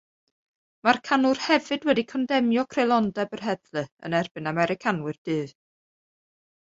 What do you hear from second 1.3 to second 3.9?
hefyd wedi condemnio creulondeb yr heddlu